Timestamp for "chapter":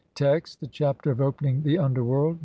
0.73-1.11